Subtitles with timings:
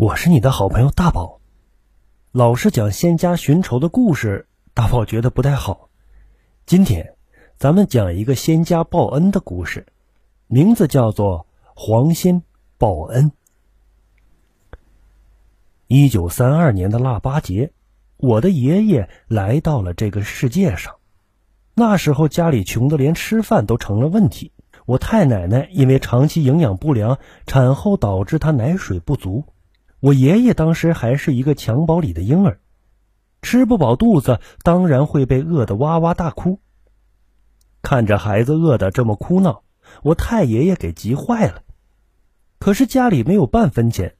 [0.00, 1.42] 我是你的好朋友大宝。
[2.32, 5.90] 老是讲仙家寻仇的故事，大宝觉得不太好。
[6.64, 7.16] 今天，
[7.58, 9.84] 咱们讲一个仙家报恩的故事，
[10.46, 11.40] 名字叫做
[11.74, 12.42] 《黄仙
[12.78, 13.30] 报恩》。
[15.86, 17.70] 一九三二年的腊八节，
[18.16, 20.94] 我的爷爷来到了这个世界上。
[21.74, 24.50] 那时候家里穷的连吃饭都成了问题。
[24.86, 29.44] 我太奶奶因为长期营养不良，产后导致她奶水不足。
[30.00, 32.58] 我爷爷当时还是一个襁褓里的婴儿，
[33.42, 36.60] 吃不饱肚子，当然会被饿得哇哇大哭。
[37.82, 39.62] 看着孩子饿得这么哭闹，
[40.02, 41.62] 我太爷爷给急坏了。
[42.58, 44.16] 可是家里没有半分钱，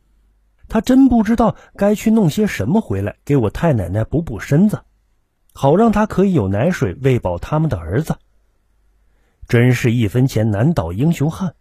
[0.69, 4.81] 他真不知道该去弄些什么回来给我太奶奶补补身子，
[5.53, 8.17] 好让她可以有奶水喂饱他们的儿子。
[9.49, 11.55] 真是一分钱难倒英雄汉。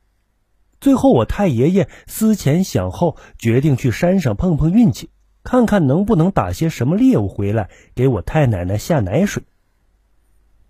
[0.82, 5.10] 最后，我太爷爷思前想后，决定去山上碰碰运气，
[5.44, 9.44] 看看能不能打些什么猎物回来给我太奶奶下奶水。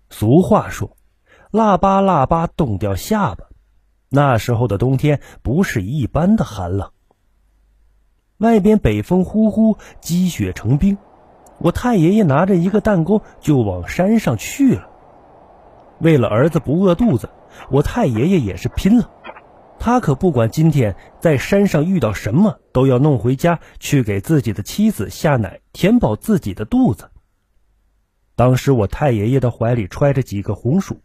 [0.08, 0.96] 俗话说
[1.52, 3.46] ：“腊八腊八冻掉下巴。”
[4.12, 6.90] 那时候的冬天不是一般的寒冷，
[8.38, 10.98] 外边北风呼呼，积雪成冰。
[11.58, 14.88] 我太爷爷拿着一个弹弓就往山上去了。
[16.00, 17.30] 为了儿子不饿肚子，
[17.70, 19.08] 我太爷爷也是拼了。
[19.82, 27.10] 他可不管今天在山上遇到什么，都要弄回家去给自己的妻子下奶，填饱自己的肚子。
[28.36, 31.00] 当时我太爷爷的怀里揣着几个红薯，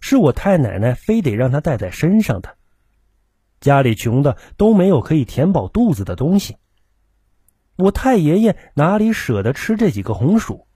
[0.00, 2.56] 是我太奶奶非得让他带在身上的。
[3.60, 6.56] 家里穷的都没有可以填饱肚子的东西，
[7.76, 10.66] 我太爷爷哪里舍得吃这几个红薯？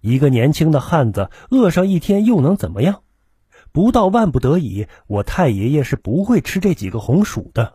[0.00, 3.02] 一个年轻的汉子饿上一天又能怎么样？
[3.72, 7.74] 不到万不得已，我太爷爷是不会吃这几个红薯的。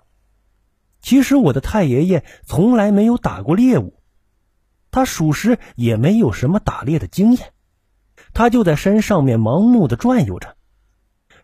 [1.02, 3.94] 其实我的太爷爷从来没有打过猎物，
[4.92, 7.54] 他属实也没有什么打猎的经验，
[8.34, 10.56] 他就在山上面盲目的转悠着。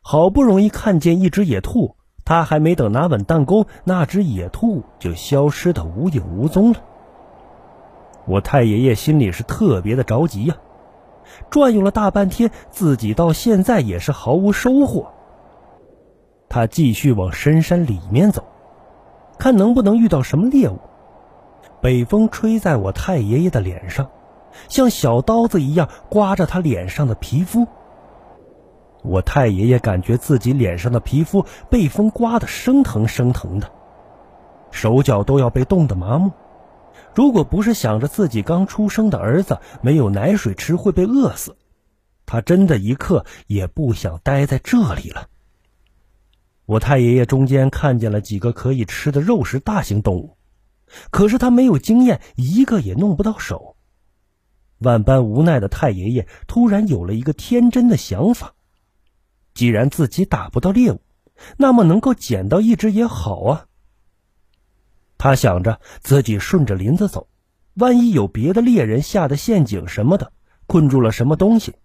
[0.02, 1.96] 好不容易看见一只野兔，
[2.26, 6.84] 他还没等拿稳弹弓，那只野兔就消失的无影无踪了。
[8.26, 10.58] 我太爷爷心里是特别的着急呀。
[11.50, 15.12] 转悠了大半天，自己到现在也是毫无收获。
[16.50, 18.44] 他继续往深山里面走，
[19.38, 20.80] 看能不能遇到什么猎物。
[21.80, 24.10] 北风吹在我太爷爷的脸上，
[24.68, 27.66] 像小刀子一样刮着他脸上的皮肤。
[29.02, 33.68] 我太爷爷感觉自己脸上的皮肤被风刮得生疼生疼的，
[34.70, 36.32] 手脚都要被冻得麻木。
[37.14, 41.58] 如果不是想着自己刚出生的儿子没有奶水吃会被饿死，
[42.26, 45.28] 他真的一刻也不想待在这里了。
[46.66, 50.38] 我太爷爷中间看见了几个可以吃的肉食大型动物，
[51.10, 53.76] 可是他没有经验，一个也弄不到手。
[54.78, 58.54] 万般无奈的太爷爷突然有了一个天真的想法：
[59.54, 61.02] 既然自己打不到猎物，
[61.58, 63.66] 那么能够捡到一只也好啊。
[65.22, 67.28] 他想着自己顺着林子走，
[67.76, 70.34] 万一有别的猎人下的陷阱什么的，
[70.66, 71.76] 困住了什么东西，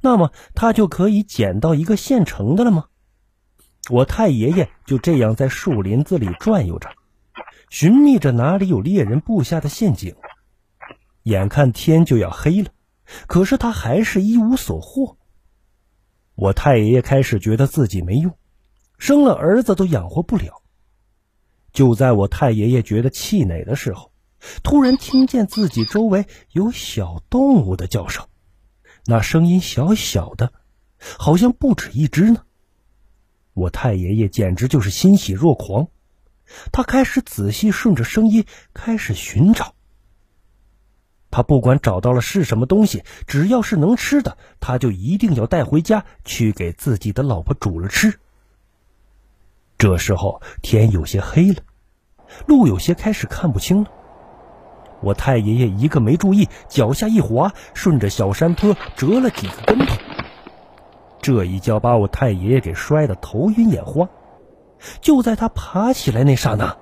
[0.00, 2.84] 那么他就可以捡到一个现成的了吗？
[3.90, 6.88] 我太爷爷就这样在树林子里转悠着，
[7.70, 10.14] 寻觅着哪里有猎人布下的陷阱。
[11.24, 12.68] 眼看天就要黑了，
[13.26, 15.16] 可是他还是一无所获。
[16.36, 18.32] 我太爷爷开始觉得自己没用，
[18.96, 20.62] 生了儿子都养活不了。
[21.76, 24.10] 就在我太爷爷觉得气馁的时候，
[24.62, 28.26] 突然听见自己周围有小动物的叫声，
[29.04, 30.54] 那声音小小的，
[31.18, 32.44] 好像不止一只呢。
[33.52, 35.88] 我太爷爷简直就是欣喜若狂，
[36.72, 39.74] 他开始仔细顺着声音开始寻找。
[41.30, 48.18] 他不管找到了是什么东西，只要是能吃的，他就一定要带回家去给自己的老婆煮了吃。
[49.78, 51.56] 这时候天有些黑了，
[52.46, 53.90] 路有些开始看不清了。
[55.02, 59.94] 我太爷爷一个没注意，脚下一滑，顺着小山坡折了几个跟头。
[61.20, 64.08] 这一跤把我太爷爷给摔得头晕眼花。
[65.00, 66.74] 就在他爬起来那刹那，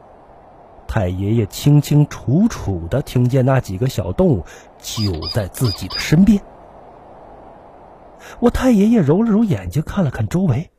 [0.86, 4.44] 太爷爷清清楚楚的听见那几个小动物
[4.78, 6.40] 就在自己的身边。
[8.38, 10.70] 我太爷爷揉了揉眼睛，看了看周围。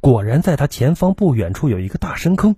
[0.00, 2.56] 果然，在他前方不远处有一个大深坑。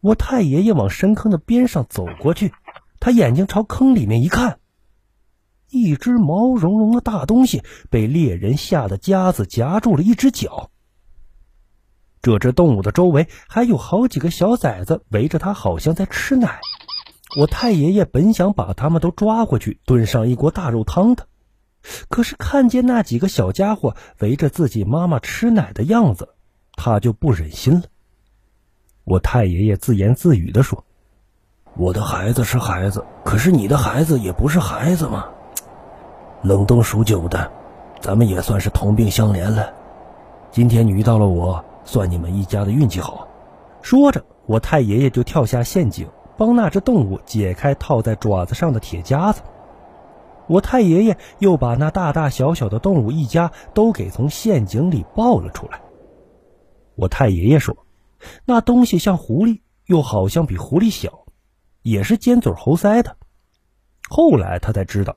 [0.00, 2.52] 我太爷爷往深坑的边上走过去，
[3.00, 4.58] 他眼睛朝坑里面一看，
[5.70, 10.70] 一只毛茸茸的大东西被猎人下的夹子夹住了一只脚。
[12.20, 16.60] 这只动物的周围还有好几个小崽子围着它，好像在吃奶。
[17.38, 21.26] 我太爷爷本想把他们都抓过去炖上一锅大肉汤的，
[22.08, 26.30] 可是看见那几个小家伙围着自己妈妈吃奶的样子，
[26.74, 27.82] 他就不忍心了。
[29.04, 30.84] 我太爷爷自言自语地说
[31.76, 35.26] ：“我的孩子是孩子，可是你的孩子也不是孩子嘛。
[36.42, 37.50] 冷冻数九的，
[38.00, 39.72] 咱们也算是同病相怜了。
[40.50, 43.28] 今天你遇到了我，算你们一家的运气好。”
[43.82, 46.08] 说着，我太爷爷就跳下陷阱。
[46.36, 49.40] 帮那只动物解开套在爪子上的铁夹子，
[50.46, 55.80] 我太爷爷又把那大大小小的动物一家都给从陷阱里抱了出来。
[56.94, 57.76] 我太爷爷说
[58.44, 61.26] ：“那东西像狐狸，又好像比狐狸小，
[61.82, 63.16] 也是尖嘴猴腮的。”
[64.08, 65.16] 后来他才知道，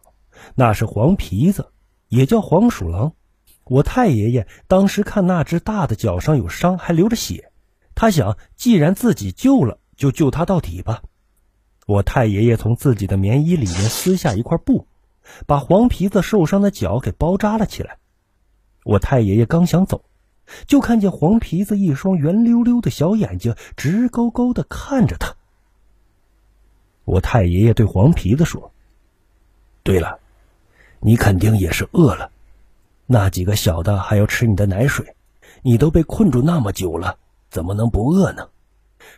[0.56, 1.72] 那是黄皮子，
[2.08, 3.14] 也叫黄鼠狼。
[3.66, 7.52] 我太爷爷当时看那只大的脚上有伤，还流着血，
[7.96, 9.80] 他想，既然自己救了。
[9.98, 11.02] 就救他到底吧！
[11.88, 14.86] 我太爷爷从自己的棉衣里面撕下一块布，
[15.46, 17.98] 把黄皮子受伤的脚给包扎了起来。
[18.84, 20.04] 我太爷爷刚想走，
[20.66, 25.36] 就看见黄皮子一双圆溜溜的小眼睛直勾勾的看着他。
[27.04, 28.72] 我太爷爷对黄皮子说
[29.84, 30.20] ：“对了，
[31.00, 32.32] 你肯定也是饿了，
[33.06, 35.16] 那几个小的还要吃你的奶水，
[35.62, 37.18] 你都被困住那么久了，
[37.50, 38.50] 怎么能不饿呢？”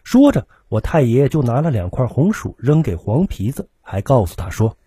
[0.03, 4.77] 说着，我太爷爷就拿了两块红薯扔给黄皮子，还告诉他说：“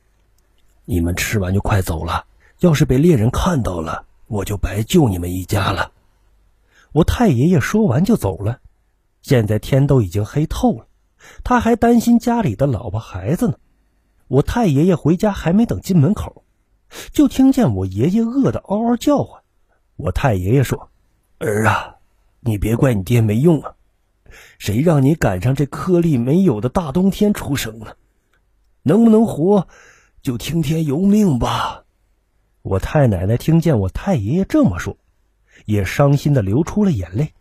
[0.84, 2.26] 你们吃完就快走了，
[2.60, 5.92] 要是被猎人看到了，我就白救你们一家了。”
[6.92, 8.60] 我太爷爷说完就走了。
[9.22, 10.86] 现在天都已经黑透了，
[11.44, 13.54] 他还担心家里的老婆孩子呢。
[14.28, 16.44] 我太爷爷回家还没等进门口，
[17.12, 19.42] 就听见我爷爷饿得嗷嗷叫唤。
[19.96, 20.90] 我太爷爷说
[21.38, 21.96] ：“儿啊，
[22.40, 23.74] 你别怪你爹没用啊。”
[24.58, 27.94] 谁让你赶上这颗粒没有的大冬天出生呢？
[28.82, 29.68] 能不能活，
[30.22, 31.84] 就听天由命吧。
[32.62, 34.96] 我太奶奶听见我太爷爷这么说，
[35.66, 37.34] 也伤心的流出了眼泪。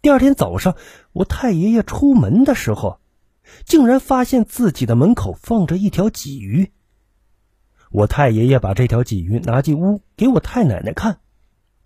[0.00, 0.74] 第二天早上，
[1.12, 2.98] 我太爷爷出门的时候，
[3.66, 6.72] 竟然发现自己的门口放着一条鲫鱼。
[7.90, 11.20] 我太爷爷把这条鲫鱼拿进屋给我太奶奶看，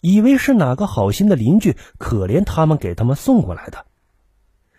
[0.01, 3.87] 以为是哪个好心的邻居可怜他们给他们送过来的。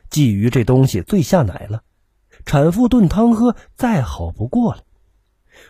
[0.09, 1.83] 鲫鱼这东西最下奶了，
[2.45, 4.83] 产妇炖汤喝再好不过了。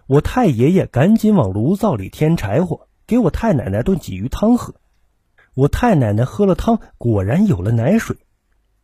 [0.07, 4.75] 我太爷爷赶紧往炉灶里添柴火，给我太奶奶炖鲫鱼汤喝。
[5.53, 8.17] 我太奶奶喝了汤，果然有了奶水。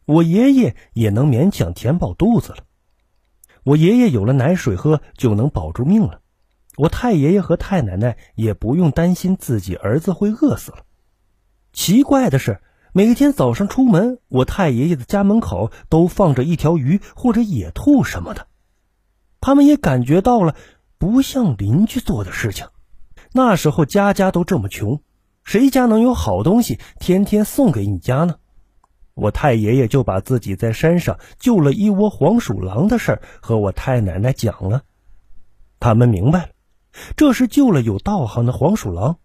[0.05, 2.57] 我爷爷也能勉强填饱肚子了。
[3.63, 6.21] 我爷爷有了奶水喝，就能保住命了。
[6.77, 10.79] 我太爷爷和太奶奶也不用担心自己儿子会饿死了。
[11.71, 12.59] 奇怪的是。
[12.95, 18.45] 每天早上出门，我太爷爷的家门口都放着一条鱼或者野兔什么的。
[19.41, 20.55] 他们也感觉到了
[21.03, 22.65] 不像邻居做的事情。
[23.33, 25.01] 那时候家家都这么穷，
[25.43, 28.37] 谁家能有好东西天天送给你家呢？
[29.13, 34.83] 我太爷爷就把自己在山上救了一窝黄鼠狼的事儿和我太奶奶讲了。
[35.77, 36.49] 他们明白了，
[37.17, 39.17] 这是救了有道行的黄鼠狼，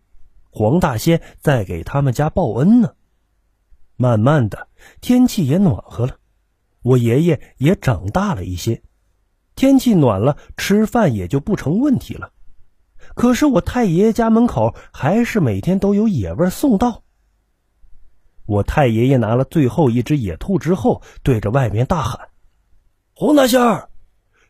[0.50, 2.94] 黄大仙在给他们家报恩呢。
[3.94, 4.66] 慢慢的，
[5.00, 6.16] 天气也暖和了，
[6.82, 8.82] 我爷爷也长大了一些，
[9.58, 12.30] 天气暖了，吃饭也就不成问题了。
[13.16, 17.02] 可是我太爷爷家门口还是每天都有野味送到。
[18.46, 22.28] 我太爷爷拿了最后一只野兔之后，对着外面大喊
[23.14, 23.88] ：“洪大仙儿，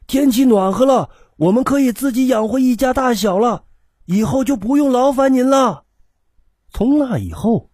[0.06, 3.64] 天气暖和了，我们可以自己养活一家大小了，
[4.04, 5.84] 以后就不用劳烦您了。”
[6.68, 7.70] 从那以后。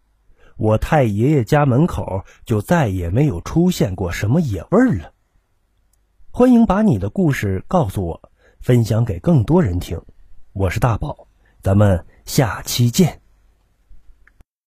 [0.57, 5.14] 我太爷爷家门口就再也没有出现过什么野味了。
[6.37, 8.21] 欢迎把你的故事告诉我，
[8.59, 10.03] 分享给更多人听。
[10.53, 11.29] 我是大宝，
[11.63, 13.21] 咱们下期见。